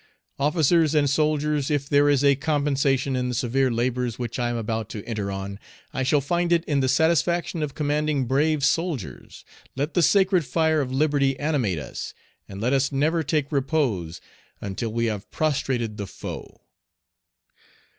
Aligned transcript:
"Officers 0.39 0.95
and 0.95 1.07
soldiers, 1.07 1.69
if 1.69 1.87
there 1.87 2.09
is 2.09 2.23
a 2.23 2.35
compensation 2.35 3.15
in 3.15 3.29
the 3.29 3.35
severe 3.35 3.69
labors 3.69 4.17
which 4.17 4.39
I 4.39 4.49
am 4.49 4.55
about 4.55 4.89
to 4.89 5.05
enter 5.05 5.29
on, 5.31 5.59
I 5.93 6.01
shall 6.01 6.21
find 6.21 6.51
it 6.51 6.65
in 6.65 6.79
the 6.79 6.89
satisfaction 6.89 7.61
of 7.61 7.75
commanding 7.75 8.25
brave 8.25 8.65
soldiers. 8.65 9.45
Let 9.75 9.93
the 9.93 10.01
sacred 10.01 10.43
fire 10.43 10.81
of 10.81 10.91
liberty 10.91 11.37
animate 11.39 11.77
us, 11.77 12.15
and 12.49 12.59
let 12.59 12.73
us 12.73 12.91
never 12.91 13.21
take 13.21 13.51
repose 13.51 14.19
until 14.59 14.91
we 14.91 15.05
have 15.05 15.29
prostrated 15.29 15.97
the 15.97 16.07
foe." 16.07 16.61